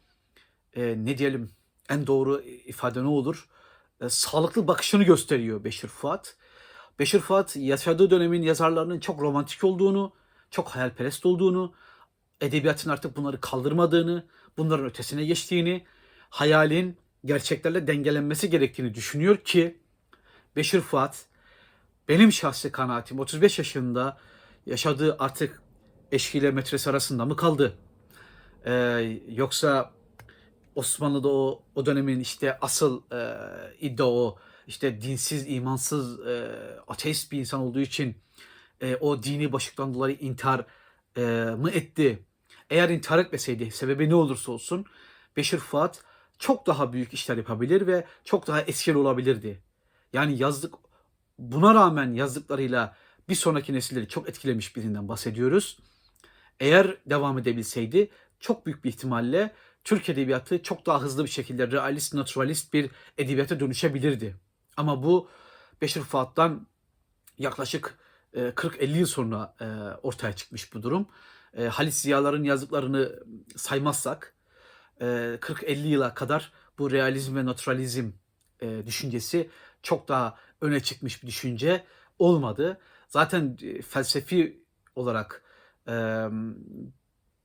e, 0.76 0.94
ne 1.04 1.18
diyelim 1.18 1.50
en 1.90 2.06
doğru 2.06 2.42
ifade 2.42 3.02
ne 3.02 3.08
olur? 3.08 3.48
E, 4.00 4.08
sağlıklı 4.08 4.68
bakışını 4.68 5.04
gösteriyor 5.04 5.64
Beşir 5.64 5.88
Fuat. 5.88 6.36
Beşir 6.98 7.20
Fuat 7.20 7.56
yaşadığı 7.56 8.10
dönemin 8.10 8.42
yazarlarının 8.42 9.00
çok 9.00 9.20
romantik 9.20 9.64
olduğunu, 9.64 10.12
çok 10.50 10.68
hayalperest 10.68 11.26
olduğunu, 11.26 11.74
edebiyatın 12.40 12.90
artık 12.90 13.16
bunları 13.16 13.40
kaldırmadığını, 13.40 14.26
bunların 14.58 14.86
ötesine 14.86 15.24
geçtiğini, 15.24 15.84
hayalin 16.30 16.96
gerçeklerle 17.24 17.86
dengelenmesi 17.86 18.50
gerektiğini 18.50 18.94
düşünüyor 18.94 19.36
ki 19.36 19.78
Beşir 20.56 20.80
Fuat 20.80 21.26
benim 22.08 22.32
şahsi 22.32 22.72
kanaatim 22.72 23.18
35 23.18 23.58
yaşında 23.58 24.18
yaşadığı 24.66 25.16
artık 25.18 25.62
eşkiyle 26.12 26.50
metresi 26.50 26.90
arasında 26.90 27.24
mı 27.24 27.36
kaldı? 27.36 27.78
Ee, 28.66 29.20
yoksa 29.28 29.92
Osmanlı'da 30.74 31.28
o, 31.28 31.62
o 31.74 31.86
dönemin 31.86 32.20
işte 32.20 32.58
asıl 32.60 33.02
e, 33.12 33.38
iddia 33.80 34.06
o 34.06 34.38
işte 34.66 35.02
dinsiz, 35.02 35.48
imansız, 35.48 36.26
e, 36.26 36.50
ateist 36.86 37.32
bir 37.32 37.38
insan 37.38 37.60
olduğu 37.60 37.80
için 37.80 38.16
e, 38.80 38.96
o 38.96 39.22
dini 39.22 39.52
başlıktan 39.52 39.94
dolayı 39.94 40.16
intihar 40.16 40.66
e, 41.16 41.22
mı 41.58 41.70
etti? 41.70 42.26
Eğer 42.70 42.88
intihar 42.88 43.18
etmeseydi 43.18 43.70
sebebi 43.70 44.08
ne 44.08 44.14
olursa 44.14 44.52
olsun 44.52 44.86
Beşir 45.36 45.58
Fuat 45.58 46.04
çok 46.38 46.66
daha 46.66 46.92
büyük 46.92 47.14
işler 47.14 47.36
yapabilir 47.36 47.86
ve 47.86 48.06
çok 48.24 48.46
daha 48.46 48.60
etkili 48.60 48.98
olabilirdi. 48.98 49.62
Yani 50.12 50.38
yazdık 50.38 50.74
buna 51.38 51.74
rağmen 51.74 52.14
yazdıklarıyla 52.14 52.96
bir 53.28 53.34
sonraki 53.34 53.72
nesilleri 53.72 54.08
çok 54.08 54.28
etkilemiş 54.28 54.76
birinden 54.76 55.08
bahsediyoruz. 55.08 55.78
Eğer 56.60 56.96
devam 57.06 57.38
edebilseydi 57.38 58.10
çok 58.40 58.66
büyük 58.66 58.84
bir 58.84 58.88
ihtimalle 58.88 59.54
Türk 59.84 60.08
edebiyatı 60.08 60.62
çok 60.62 60.86
daha 60.86 61.02
hızlı 61.02 61.24
bir 61.24 61.30
şekilde 61.30 61.70
realist, 61.70 62.14
naturalist 62.14 62.72
bir 62.72 62.90
edebiyata 63.18 63.60
dönüşebilirdi. 63.60 64.36
Ama 64.76 65.02
bu 65.02 65.28
Beşir 65.82 66.00
Fuat'tan 66.00 66.66
yaklaşık 67.38 67.98
40-50 68.34 68.98
yıl 68.98 69.06
sonra 69.06 69.54
e, 69.60 69.64
ortaya 70.02 70.32
çıkmış 70.32 70.74
bu 70.74 70.82
durum. 70.82 71.08
E, 71.56 71.66
Halis 71.66 71.96
Ziyalar'ın 71.96 72.44
yazdıklarını 72.44 73.22
saymazsak 73.56 74.34
40-50 75.00 75.86
yıla 75.86 76.14
kadar 76.14 76.52
bu 76.78 76.90
realizm 76.90 77.36
ve 77.36 77.46
naturalizm 77.46 78.10
e, 78.60 78.86
düşüncesi 78.86 79.50
çok 79.82 80.08
daha 80.08 80.36
öne 80.60 80.80
çıkmış 80.80 81.22
bir 81.22 81.28
düşünce 81.28 81.84
olmadı. 82.18 82.80
Zaten 83.08 83.56
felsefi 83.88 84.62
olarak 84.94 85.42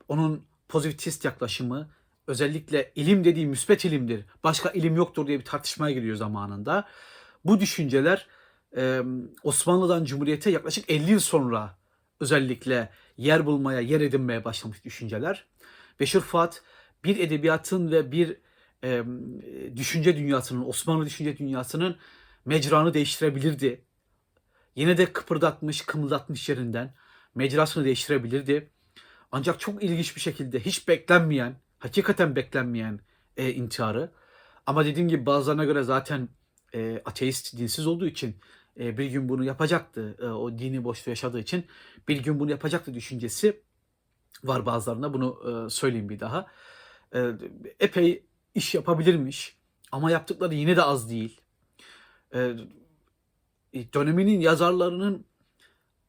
onun 0.07 0.45
pozitivist 0.69 1.25
yaklaşımı 1.25 1.89
özellikle 2.27 2.91
ilim 2.95 3.23
dediği 3.23 3.45
müspet 3.45 3.85
ilimdir. 3.85 4.25
Başka 4.43 4.69
ilim 4.69 4.95
yoktur 4.95 5.27
diye 5.27 5.39
bir 5.39 5.45
tartışmaya 5.45 5.93
giriyor 5.93 6.15
zamanında. 6.15 6.87
Bu 7.45 7.59
düşünceler 7.59 8.27
e, 8.77 9.01
Osmanlı'dan 9.43 10.05
Cumhuriyet'e 10.05 10.51
yaklaşık 10.51 10.89
50 10.89 11.11
yıl 11.11 11.19
sonra 11.19 11.77
özellikle 12.19 12.89
yer 13.17 13.45
bulmaya, 13.45 13.79
yer 13.79 14.01
edinmeye 14.01 14.43
başlamış 14.43 14.85
düşünceler. 14.85 15.45
Beşir 15.99 16.19
Fuat 16.19 16.63
bir 17.03 17.17
edebiyatın 17.17 17.91
ve 17.91 18.11
bir 18.11 18.37
e, 18.83 19.03
düşünce 19.75 20.17
dünyasının, 20.17 20.65
Osmanlı 20.65 21.05
düşünce 21.05 21.37
dünyasının 21.37 21.97
mecranı 22.45 22.93
değiştirebilirdi. 22.93 23.85
Yine 24.75 24.97
de 24.97 25.13
kıpırdatmış, 25.13 25.81
kımıldatmış 25.81 26.49
yerinden 26.49 26.95
mecrasını 27.35 27.85
değiştirebilirdi. 27.85 28.71
Ancak 29.31 29.59
çok 29.59 29.83
ilginç 29.83 30.15
bir 30.15 30.21
şekilde 30.21 30.59
hiç 30.59 30.87
beklenmeyen, 30.87 31.55
hakikaten 31.79 32.35
beklenmeyen 32.35 32.99
e, 33.37 33.53
intiharı. 33.53 34.11
Ama 34.65 34.85
dediğim 34.85 35.09
gibi 35.09 35.25
bazılarına 35.25 35.65
göre 35.65 35.83
zaten 35.83 36.29
e, 36.73 37.01
ateist, 37.05 37.57
dinsiz 37.57 37.87
olduğu 37.87 38.07
için 38.07 38.37
e, 38.79 38.97
bir 38.97 39.05
gün 39.05 39.29
bunu 39.29 39.43
yapacaktı. 39.43 40.17
E, 40.21 40.25
o 40.25 40.57
dini 40.59 40.83
boşluğu 40.83 41.09
yaşadığı 41.09 41.39
için 41.39 41.65
bir 42.07 42.23
gün 42.23 42.39
bunu 42.39 42.51
yapacaktı 42.51 42.93
düşüncesi 42.93 43.61
var 44.43 44.65
bazılarına. 44.65 45.13
Bunu 45.13 45.39
e, 45.65 45.69
söyleyeyim 45.69 46.09
bir 46.09 46.19
daha. 46.19 46.47
E, 47.15 47.31
epey 47.79 48.25
iş 48.55 48.75
yapabilirmiş 48.75 49.57
ama 49.91 50.11
yaptıkları 50.11 50.55
yine 50.55 50.75
de 50.75 50.83
az 50.83 51.09
değil. 51.09 51.40
E, 52.35 52.55
döneminin 53.93 54.39
yazarlarının 54.39 55.25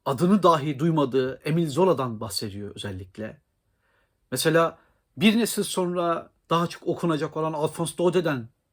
adını 0.05 0.43
dahi 0.43 0.79
duymadığı 0.79 1.41
Emil 1.45 1.69
Zola'dan 1.69 2.21
bahsediyor 2.21 2.73
özellikle. 2.75 3.41
Mesela 4.31 4.79
bir 5.17 5.38
nesil 5.38 5.62
sonra 5.62 6.31
daha 6.50 6.67
çok 6.67 6.87
okunacak 6.87 7.37
olan 7.37 7.52
Alphonse 7.52 7.99
Daudet 7.99 8.26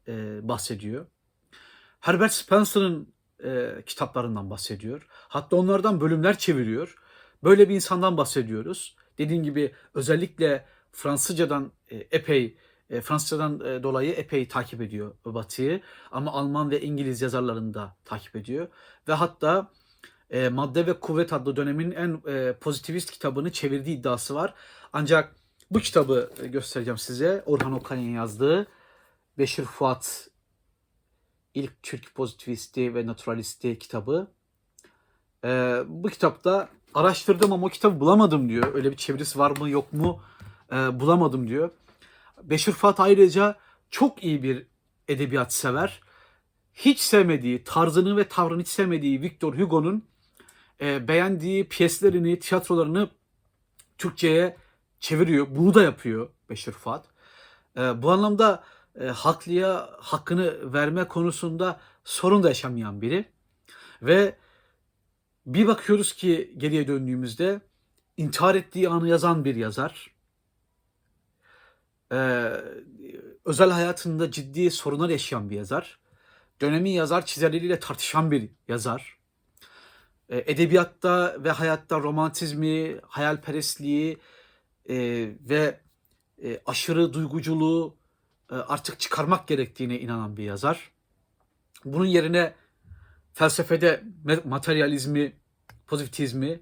e, 0.08 0.48
bahsediyor. 0.48 1.06
Herbert 2.00 2.34
Spencer'ın 2.34 3.14
e, 3.44 3.84
kitaplarından 3.86 4.50
bahsediyor. 4.50 5.08
Hatta 5.10 5.56
onlardan 5.56 6.02
bölümler 6.02 6.38
çeviriyor. 6.38 6.96
Böyle 7.44 7.70
bir 7.70 7.76
insandan 7.76 8.18
bahsediyoruz. 8.18 8.96
Dediğim 9.18 9.44
gibi 9.44 9.74
özellikle 9.94 10.66
Fransızcadan 10.92 11.72
e, 11.90 11.96
epey 11.98 12.58
e, 12.90 13.02
Fransızcadan 13.02 13.60
e, 13.60 13.84
dolayı 13.84 14.12
epey 14.12 14.48
takip 14.48 14.82
ediyor 14.82 15.16
Batı'yı 15.26 15.82
ama 16.12 16.32
Alman 16.32 16.72
ve 16.72 16.82
İngiliz 16.82 17.22
yazarlarını 17.22 17.74
da 17.74 17.96
takip 18.06 18.36
ediyor 18.36 18.68
ve 19.08 19.14
hatta 19.14 19.72
e, 20.30 20.50
Madde 20.50 20.88
ve 20.88 21.00
Kuvvet 21.00 21.34
adlı 21.34 21.56
dönemin 21.56 21.92
en 21.92 22.22
e, 22.28 22.54
pozitivist 22.54 23.12
kitabını 23.12 23.52
çevirdiği 23.52 23.98
iddiası 23.98 24.36
var. 24.36 24.54
Ancak 24.94 25.36
bu 25.72 25.80
kitabı 25.80 26.32
e, 26.44 26.48
göstereceğim 26.48 26.98
size. 26.98 27.44
Orhan 27.46 27.74
Okan'ın 27.74 28.16
yazdığı 28.16 28.68
Beşir 29.38 29.66
Fuat 29.66 30.28
ilk 31.54 31.84
Türk 31.84 32.16
pozitivisti 32.16 32.96
ve 32.96 33.08
naturalisti 33.08 33.80
kitabı. 33.80 34.28
E, 35.44 35.50
bu 35.88 36.10
kitapta 36.10 36.70
araştırdım 36.94 37.54
ama 37.54 37.68
o 37.68 37.70
kitabı 37.70 38.00
bulamadım 38.00 38.50
diyor. 38.50 38.74
Öyle 38.76 38.92
bir 38.92 38.98
çevirisi 38.98 39.40
var 39.40 39.58
mı 39.58 39.70
yok 39.70 39.94
mu 39.94 40.22
e, 40.72 41.00
bulamadım 41.00 41.48
diyor. 41.48 41.70
Beşir 42.44 42.72
Fuat 42.72 43.00
ayrıca 43.00 43.58
çok 43.90 44.24
iyi 44.24 44.44
bir 44.44 44.68
edebiyat 45.08 45.54
sever. 45.54 46.02
Hiç 46.74 47.00
sevmediği, 47.00 47.64
tarzını 47.64 48.18
ve 48.18 48.28
tavrını 48.28 48.62
hiç 48.62 48.68
sevmediği 48.68 49.22
Victor 49.22 49.54
Hugo'nun 49.60 50.06
e, 50.82 51.08
beğendiği 51.08 51.70
piyeslerini, 51.70 52.40
tiyatrolarını 52.40 53.10
Türkçe'ye 53.98 54.58
çeviriyor. 55.00 55.48
Bunu 55.50 55.74
da 55.74 55.84
yapıyor 55.84 56.30
Beşir 56.50 56.72
Fuat. 56.72 57.06
E, 57.78 58.02
bu 58.02 58.12
anlamda 58.12 58.64
e, 59.00 59.06
haklıya 59.06 59.90
hakkını 60.00 60.74
verme 60.74 61.08
konusunda 61.08 61.80
sorun 62.04 62.44
da 62.44 62.48
yaşamayan 62.48 63.02
biri. 63.02 63.26
Ve 64.02 64.36
bir 65.46 65.68
bakıyoruz 65.68 66.14
ki 66.14 66.54
geriye 66.58 66.88
döndüğümüzde 66.88 67.62
intihar 68.18 68.56
ettiği 68.56 68.90
anı 68.90 69.08
yazan 69.08 69.46
bir 69.46 69.56
yazar. 69.56 70.12
Ee, 72.12 72.52
özel 73.46 73.70
hayatında 73.70 74.32
ciddi 74.32 74.72
sorunlar 74.72 75.10
yaşayan 75.10 75.50
bir 75.50 75.56
yazar. 75.56 76.00
Dönemin 76.62 76.92
yazar 76.92 77.26
çizerleriyle 77.26 77.80
tartışan 77.80 78.32
bir 78.32 78.50
yazar. 78.68 79.18
Ee, 80.30 80.38
edebiyatta 80.38 81.44
ve 81.44 81.52
hayatta 81.52 82.00
romantizmi, 82.00 83.00
hayalperestliği 83.08 84.18
e, 84.90 84.96
ve 85.50 85.80
e, 86.44 86.62
aşırı 86.66 87.14
duyguculuğu 87.14 87.98
e, 88.52 88.56
artık 88.56 89.00
çıkarmak 89.00 89.48
gerektiğine 89.48 90.00
inanan 90.00 90.38
bir 90.38 90.44
yazar. 90.44 90.92
Bunun 91.86 92.06
yerine 92.06 92.54
felsefede 93.34 94.04
materyalizmi, 94.46 95.34
pozitivizmi, 95.88 96.60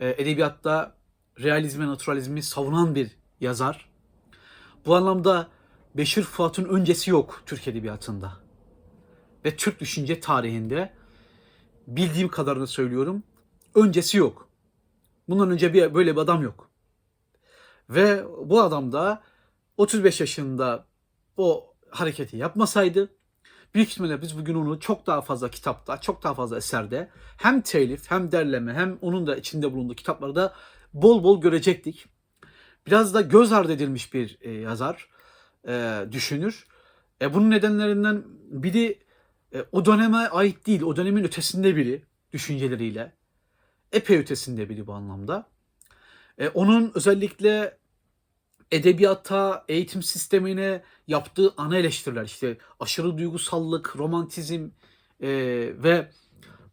e, 0.00 0.08
edebiyatta 0.08 0.96
realizmi, 1.40 1.86
naturalizmi 1.86 2.42
savunan 2.42 2.94
bir 2.94 3.10
yazar. 3.40 3.87
Bu 4.86 4.96
anlamda 4.96 5.48
Beşir 5.94 6.22
Fuat'ın 6.22 6.64
öncesi 6.64 7.10
yok 7.10 7.42
Türk 7.46 7.68
Edebiyatı'nda. 7.68 8.32
Ve 9.44 9.56
Türk 9.56 9.80
düşünce 9.80 10.20
tarihinde 10.20 10.92
bildiğim 11.86 12.28
kadarını 12.28 12.66
söylüyorum. 12.66 13.22
Öncesi 13.74 14.16
yok. 14.16 14.48
Bundan 15.28 15.50
önce 15.50 15.74
bir 15.74 15.94
böyle 15.94 16.16
bir 16.16 16.20
adam 16.20 16.42
yok. 16.42 16.70
Ve 17.90 18.24
bu 18.44 18.60
adam 18.62 18.92
da 18.92 19.22
35 19.76 20.20
yaşında 20.20 20.86
o 21.36 21.74
hareketi 21.90 22.36
yapmasaydı 22.36 23.18
büyük 23.74 23.90
ihtimalle 23.90 24.22
biz 24.22 24.38
bugün 24.38 24.54
onu 24.54 24.80
çok 24.80 25.06
daha 25.06 25.20
fazla 25.20 25.50
kitapta, 25.50 26.00
çok 26.00 26.22
daha 26.22 26.34
fazla 26.34 26.56
eserde 26.56 27.10
hem 27.36 27.60
telif 27.60 28.10
hem 28.10 28.32
derleme 28.32 28.74
hem 28.74 28.98
onun 29.00 29.26
da 29.26 29.36
içinde 29.36 29.72
bulunduğu 29.72 29.94
kitaplarda 29.94 30.54
bol 30.94 31.22
bol 31.22 31.40
görecektik. 31.40 32.06
Biraz 32.86 33.14
da 33.14 33.20
göz 33.20 33.52
ardı 33.52 33.72
edilmiş 33.72 34.14
bir 34.14 34.38
e, 34.40 34.50
yazar, 34.50 35.08
e, 35.68 36.04
düşünür. 36.12 36.66
E, 37.22 37.34
bunun 37.34 37.50
nedenlerinden 37.50 38.24
biri 38.50 38.98
e, 39.54 39.64
o 39.72 39.84
döneme 39.84 40.16
ait 40.16 40.66
değil, 40.66 40.82
o 40.82 40.96
dönemin 40.96 41.24
ötesinde 41.24 41.76
biri 41.76 42.02
düşünceleriyle. 42.32 43.12
Epey 43.92 44.18
ötesinde 44.18 44.68
biri 44.68 44.86
bu 44.86 44.92
anlamda. 44.92 45.48
E, 46.38 46.48
onun 46.48 46.92
özellikle 46.94 47.78
edebiyata, 48.70 49.64
eğitim 49.68 50.02
sistemine 50.02 50.82
yaptığı 51.06 51.54
ana 51.56 51.76
eleştiriler 51.78 52.24
işte 52.24 52.58
aşırı 52.80 53.18
duygusallık, 53.18 53.96
romantizm 53.96 54.68
e, 55.20 55.28
ve 55.82 56.10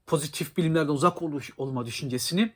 pozitif 0.05 0.57
bilimlerden 0.57 0.93
uzak 0.93 1.21
oluş, 1.21 1.51
olma 1.57 1.85
düşüncesini 1.85 2.53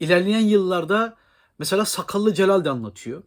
ilerleyen 0.00 0.40
yıllarda 0.40 1.16
mesela 1.58 1.84
Sakallı 1.84 2.34
Celal 2.34 2.64
de 2.64 2.70
anlatıyor. 2.70 3.22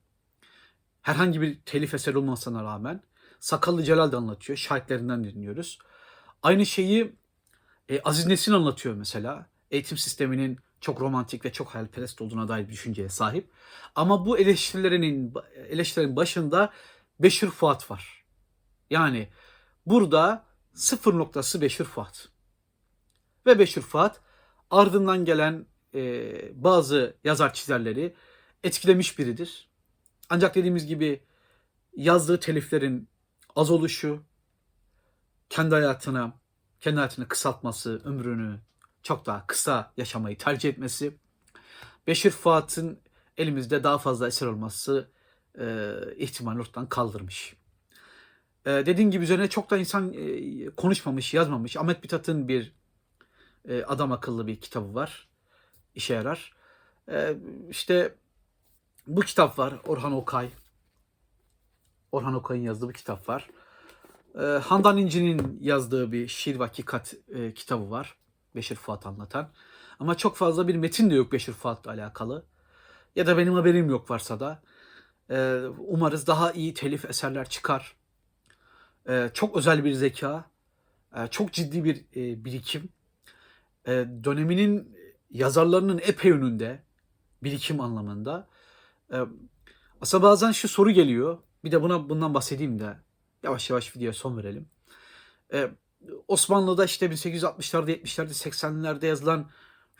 Herhangi 1.01 1.41
bir 1.41 1.61
telif 1.61 1.93
eser 1.93 2.13
olmasına 2.13 2.63
rağmen 2.63 3.03
Sakallı 3.39 3.83
Celal 3.83 4.11
de 4.11 4.15
anlatıyor. 4.15 4.57
Şahitlerinden 4.57 5.23
dinliyoruz. 5.23 5.79
Aynı 6.43 6.65
şeyi 6.65 7.15
e, 7.89 8.01
Aziz 8.01 8.27
Nesin 8.27 8.53
anlatıyor 8.53 8.95
mesela. 8.95 9.49
Eğitim 9.71 9.97
sisteminin 9.97 10.59
çok 10.81 11.01
romantik 11.01 11.45
ve 11.45 11.51
çok 11.51 11.67
hayalperest 11.67 12.21
olduğuna 12.21 12.47
dair 12.47 12.67
bir 12.67 12.73
düşünceye 12.73 13.09
sahip. 13.09 13.51
Ama 13.95 14.25
bu 14.25 14.37
eleştirilerinin 14.37 15.33
eleştirilerin 15.55 16.15
başında 16.15 16.73
Beşir 17.19 17.49
Fuat 17.49 17.91
var. 17.91 18.25
Yani 18.89 19.29
burada 19.85 20.45
sıfır 20.73 21.13
noktası 21.13 21.61
Beşir 21.61 21.85
Fuat. 21.85 22.29
Ve 23.45 23.59
Beşir 23.59 23.81
Fuat 23.81 24.21
ardından 24.69 25.25
gelen 25.25 25.65
e, 25.95 26.63
bazı 26.63 27.15
yazar 27.23 27.53
çizerleri 27.53 28.15
etkilemiş 28.63 29.19
biridir. 29.19 29.69
Ancak 30.29 30.55
dediğimiz 30.55 30.85
gibi 30.85 31.21
yazdığı 31.95 32.39
teliflerin 32.39 33.07
az 33.55 33.71
oluşu, 33.71 34.23
kendi 35.49 35.75
hayatına, 35.75 36.33
kendi 36.79 36.95
hayatını 36.95 37.27
kısaltması, 37.27 38.01
ömrünü 38.05 38.59
çok 39.03 39.25
daha 39.25 39.47
kısa 39.47 39.93
yaşamayı 39.97 40.37
tercih 40.37 40.69
etmesi, 40.69 41.17
Beşir 42.07 42.31
Fuat'ın 42.31 42.99
elimizde 43.37 43.83
daha 43.83 43.97
fazla 43.97 44.27
eser 44.27 44.47
olması 44.47 45.09
e, 45.59 45.95
ihtimali 46.17 46.59
ortadan 46.59 46.89
kaldırmış. 46.89 47.55
E, 48.65 48.69
dediğim 48.69 49.11
gibi 49.11 49.23
üzerine 49.23 49.49
çok 49.49 49.69
da 49.69 49.77
insan 49.77 50.13
e, 50.13 50.65
konuşmamış, 50.69 51.33
yazmamış. 51.33 51.77
Ahmet 51.77 52.03
Mithat'ın 52.03 52.47
bir 52.47 52.73
e, 53.67 53.83
adam 53.83 54.11
akıllı 54.11 54.47
bir 54.47 54.61
kitabı 54.61 54.95
var. 54.95 55.27
İşe 55.95 56.13
yarar. 56.13 56.53
E, 57.11 57.35
işte 57.69 58.15
bu 59.07 59.21
kitap 59.21 59.59
var. 59.59 59.73
Orhan 59.87 60.13
Okay. 60.13 60.49
Orhan 62.11 62.33
Okay'ın 62.33 62.63
yazdığı 62.63 62.89
bir 62.89 62.93
kitap 62.93 63.29
var. 63.29 63.49
E, 64.35 64.41
Handan 64.41 64.97
İnci'nin 64.97 65.57
yazdığı 65.61 66.11
bir 66.11 66.27
şiir 66.27 66.59
ve 66.59 66.69
e, 67.27 67.53
kitabı 67.53 67.91
var. 67.91 68.15
Beşir 68.55 68.75
Fuat 68.75 69.05
anlatan. 69.05 69.49
Ama 69.99 70.17
çok 70.17 70.37
fazla 70.37 70.67
bir 70.67 70.75
metin 70.75 71.09
de 71.09 71.15
yok 71.15 71.31
Beşir 71.31 71.53
Fuat'la 71.53 71.91
alakalı. 71.91 72.45
Ya 73.15 73.27
da 73.27 73.37
benim 73.37 73.53
haberim 73.53 73.89
yok 73.89 74.09
varsa 74.09 74.39
da. 74.39 74.61
Ee, 75.29 75.61
umarız 75.77 76.27
daha 76.27 76.51
iyi 76.51 76.73
telif 76.73 77.05
eserler 77.05 77.49
çıkar. 77.49 77.95
Ee, 79.09 79.29
çok 79.33 79.57
özel 79.57 79.85
bir 79.85 79.93
zeka, 79.93 80.45
e, 81.15 81.27
çok 81.27 81.53
ciddi 81.53 81.83
bir 81.83 81.95
e, 81.95 82.45
birikim. 82.45 82.89
E, 83.87 83.91
döneminin 84.23 84.97
yazarlarının 85.31 86.01
epey 86.03 86.31
önünde 86.31 86.83
birikim 87.43 87.81
anlamında. 87.81 88.47
E, 89.13 89.17
aslında 90.01 90.23
bazen 90.23 90.51
şu 90.51 90.67
soru 90.67 90.91
geliyor. 90.91 91.37
Bir 91.63 91.71
de 91.71 91.81
buna 91.81 92.09
bundan 92.09 92.33
bahsedeyim 92.33 92.79
de 92.79 92.97
yavaş 93.43 93.69
yavaş 93.69 93.95
videoya 93.95 94.13
son 94.13 94.37
verelim. 94.37 94.69
E, 95.53 95.71
Osmanlı'da 96.27 96.85
işte 96.85 97.05
1860'larda, 97.05 97.91
70'lerde, 97.91 98.49
80'lerde 98.49 99.05
yazılan 99.05 99.49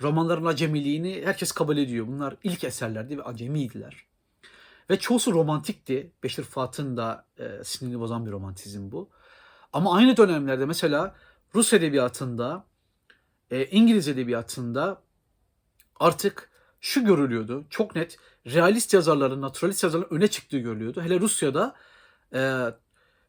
romanların 0.01 0.45
acemiliğini 0.45 1.21
herkes 1.25 1.51
kabul 1.51 1.77
ediyor. 1.77 2.07
Bunlar 2.07 2.35
ilk 2.43 2.63
eserlerdi 2.63 3.17
ve 3.17 3.23
acemiydiler. 3.23 4.05
Ve 4.89 4.99
çoğusu 4.99 5.33
romantikti. 5.33 6.11
Beşir 6.23 6.43
Fuat'ın 6.43 6.97
da 6.97 7.25
e, 7.39 7.63
sinirini 7.63 7.99
bozan 7.99 8.25
bir 8.25 8.31
romantizm 8.31 8.91
bu. 8.91 9.09
Ama 9.73 9.95
aynı 9.95 10.17
dönemlerde 10.17 10.65
mesela 10.65 11.15
Rus 11.55 11.73
edebiyatında, 11.73 12.65
e, 13.51 13.65
İngiliz 13.65 14.07
edebiyatında 14.07 15.01
artık 16.01 16.49
şu 16.79 17.05
görülüyordu. 17.05 17.65
Çok 17.69 17.95
net 17.95 18.17
realist 18.45 18.93
yazarların, 18.93 19.41
naturalist 19.41 19.83
yazarların 19.83 20.15
öne 20.15 20.27
çıktığı 20.27 20.57
görülüyordu. 20.57 21.01
Hele 21.01 21.19
Rusya'da 21.19 21.75
e, 22.33 22.39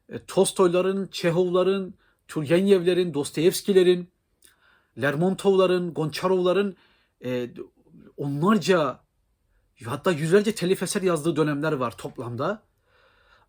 e, 0.08 0.24
Tolstoyların, 0.26 1.06
Çehovların, 1.06 1.94
Turgenevlerin, 2.28 3.14
Dostoyevskilerin, 3.14 4.10
Lermontovların, 5.00 5.94
Gonçarovların 5.94 6.76
e, 7.24 7.50
onlarca 8.16 9.00
hatta 9.84 10.12
yüzlerce 10.12 10.54
telif 10.54 10.82
eser 10.82 11.02
yazdığı 11.02 11.36
dönemler 11.36 11.72
var 11.72 11.96
toplamda. 11.96 12.62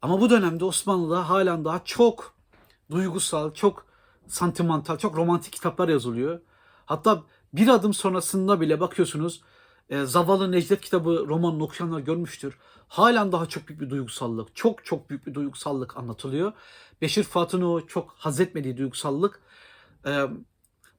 Ama 0.01 0.21
bu 0.21 0.29
dönemde 0.29 0.65
Osmanlı'da 0.65 1.29
halen 1.29 1.65
daha 1.65 1.81
çok 1.85 2.35
duygusal, 2.91 3.53
çok 3.53 3.85
santimental, 4.27 4.97
çok 4.97 5.17
romantik 5.17 5.53
kitaplar 5.53 5.89
yazılıyor. 5.89 6.41
Hatta 6.85 7.23
bir 7.53 7.67
adım 7.67 7.93
sonrasında 7.93 8.61
bile 8.61 8.79
bakıyorsunuz 8.79 9.41
e, 9.89 10.05
Zavallı 10.05 10.51
Necdet 10.51 10.81
kitabı 10.81 11.25
romanını 11.27 11.63
okuyanlar 11.63 11.99
görmüştür. 11.99 12.57
Halen 12.87 13.31
daha 13.31 13.45
çok 13.45 13.67
büyük 13.67 13.81
bir 13.81 13.89
duygusallık, 13.89 14.55
çok 14.55 14.85
çok 14.85 15.09
büyük 15.09 15.27
bir 15.27 15.33
duygusallık 15.33 15.97
anlatılıyor. 15.97 16.53
Beşir 17.01 17.23
Fuat'ın 17.23 17.61
o 17.61 17.87
çok 17.87 18.15
haz 18.17 18.39
etmediği 18.39 18.77
duygusallık 18.77 19.41
e, 20.05 20.23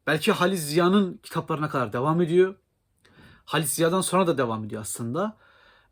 belki 0.06 0.32
Halis 0.32 0.60
Ziya'nın 0.60 1.20
kitaplarına 1.22 1.68
kadar 1.68 1.92
devam 1.92 2.22
ediyor. 2.22 2.54
Halis 3.44 3.70
Ziya'dan 3.74 4.00
sonra 4.00 4.26
da 4.26 4.38
devam 4.38 4.64
ediyor 4.64 4.82
aslında. 4.82 5.36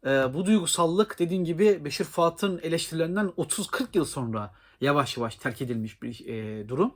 E, 0.06 0.34
bu 0.34 0.46
duygusallık 0.46 1.18
dediğim 1.18 1.44
gibi 1.44 1.84
Beşir 1.84 2.04
Fuat'ın 2.04 2.58
eleştirilerinden 2.62 3.26
30-40 3.26 3.86
yıl 3.94 4.04
sonra 4.04 4.54
yavaş 4.80 5.16
yavaş 5.16 5.36
terk 5.36 5.62
edilmiş 5.62 6.02
bir 6.02 6.26
e, 6.26 6.68
durum. 6.68 6.94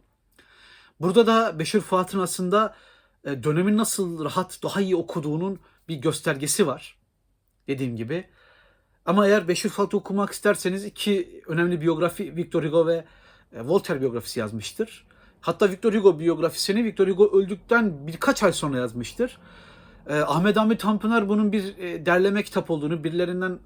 Burada 1.01 1.27
da 1.27 1.59
Beşir 1.59 1.81
Fuat'ın 1.81 2.19
aslında 2.19 2.77
e, 3.27 3.43
dönemin 3.43 3.77
nasıl 3.77 4.25
rahat, 4.25 4.59
daha 4.63 4.81
iyi 4.81 4.97
okuduğunun 4.97 5.59
bir 5.89 5.97
göstergesi 5.97 6.67
var. 6.67 6.97
Dediğim 7.69 7.97
gibi. 7.97 8.25
Ama 9.07 9.27
eğer 9.27 9.49
Beşir 9.49 9.69
Fuat'ı 9.69 9.97
okumak 9.97 10.33
isterseniz 10.33 10.85
iki 10.85 11.43
önemli 11.47 11.81
biyografi 11.81 12.37
Victor 12.37 12.65
Hugo 12.65 12.87
ve 12.87 13.05
e, 13.53 13.61
Voltaire 13.61 14.01
biyografisi 14.01 14.41
yazmıştır. 14.41 15.07
Hatta 15.41 15.71
Victor 15.71 15.95
Hugo 15.95 16.21
biyografisini 16.21 16.85
Victor 16.85 17.09
Hugo 17.09 17.39
öldükten 17.39 18.07
birkaç 18.07 18.43
ay 18.43 18.53
sonra 18.53 18.79
yazmıştır. 18.79 19.39
E, 20.09 20.15
Ahmet 20.15 20.57
Hamit 20.57 20.81
Tanpınar 20.81 21.29
bunun 21.29 21.53
bir 21.53 21.77
derleme 22.07 22.43
kitap 22.43 22.71
olduğunu, 22.71 23.05
birilerinden 23.05 23.59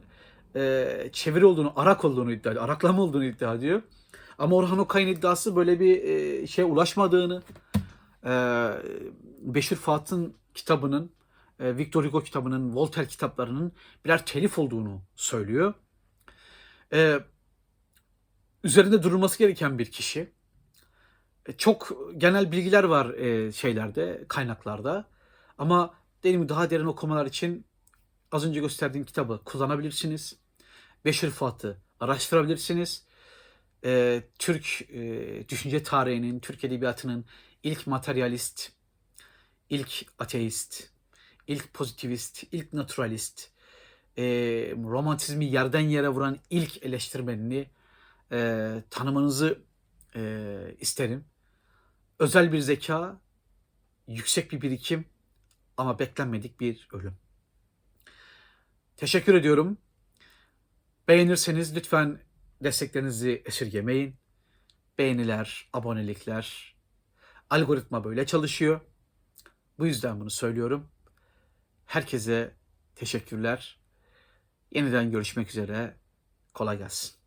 çeviri 1.13 1.47
olduğunu, 1.47 1.73
arak 1.77 2.05
olduğunu 2.05 2.33
iddia 2.33 2.51
ediyor. 2.51 2.65
Araklama 2.65 3.03
olduğunu 3.03 3.25
iddia 3.25 3.55
ediyor. 3.55 3.83
Ama 4.39 4.57
Orhan 4.57 4.79
Okay'ın 4.79 5.09
iddiası 5.09 5.57
böyle 5.57 5.81
bir 5.81 6.47
şeye 6.47 6.65
ulaşmadığını, 6.65 7.43
Beşir 9.41 9.77
Fuat'ın 9.77 10.37
kitabının, 10.55 11.13
e, 11.59 11.77
Victor 11.77 12.05
Hugo 12.05 12.23
kitabının, 12.23 12.77
Voltaire 12.77 13.09
kitaplarının 13.09 13.73
birer 14.05 14.27
telif 14.27 14.59
olduğunu 14.59 15.03
söylüyor. 15.17 15.75
E, 16.93 17.19
üzerinde 18.65 19.03
durulması 19.03 19.39
gereken 19.39 19.79
bir 19.79 19.91
kişi. 19.91 20.33
E, 21.47 21.53
çok 21.53 21.93
genel 22.17 22.53
bilgiler 22.53 22.85
var 22.85 23.11
e, 23.11 23.53
şeylerde, 23.53 24.25
kaynaklarda. 24.29 25.09
Ama 25.59 25.95
dediğim 26.23 26.49
daha 26.49 26.71
derin 26.71 26.87
okumalar 26.87 27.27
için 27.27 27.67
az 28.33 28.47
önce 28.47 28.61
gösterdiğim 28.61 29.07
kitabı 29.07 29.41
kullanabilirsiniz. 29.45 30.37
Beşir 31.05 31.31
Fuat'ı 31.31 31.79
araştırabilirsiniz. 32.01 33.07
Türk 34.39 34.89
düşünce 35.49 35.83
tarihinin, 35.83 36.41
Türk 36.41 36.65
edebiyatının 36.65 37.25
ilk 37.63 37.87
materyalist, 37.87 38.73
ilk 39.71 40.07
ateist, 40.19 40.91
ilk 41.47 41.75
pozitivist, 41.75 42.45
ilk 42.53 42.73
naturalist, 42.73 43.51
e, 44.17 44.23
romantizmi 44.77 45.45
yerden 45.45 45.81
yere 45.81 46.09
vuran 46.09 46.39
ilk 46.51 46.83
eleştirmenini 46.83 47.71
e, 48.33 48.71
tanımanızı 48.91 49.59
e, 50.17 50.75
isterim. 50.81 51.25
Özel 52.19 52.53
bir 52.53 52.59
zeka, 52.59 53.21
yüksek 54.09 54.53
bir 54.53 54.61
birikim 54.61 55.05
ama 55.77 55.99
beklenmedik 55.99 56.61
bir 56.61 56.89
ölüm. 56.93 57.17
Teşekkür 58.97 59.35
ediyorum. 59.35 59.79
Beğenirseniz 61.09 61.77
lütfen 61.77 62.21
desteklerinizi 62.63 63.43
esirgemeyin. 63.45 64.17
Beğeniler, 64.99 65.69
abonelikler, 65.73 66.77
algoritma 67.51 68.05
böyle 68.05 68.27
çalışıyor. 68.27 68.81
Bu 69.81 69.87
yüzden 69.87 70.21
bunu 70.21 70.31
söylüyorum. 70.31 70.89
Herkese 71.87 72.55
teşekkürler. 72.95 73.79
Yeniden 74.71 75.11
görüşmek 75.11 75.49
üzere. 75.49 75.97
Kolay 76.55 76.79
gelsin. 76.79 77.20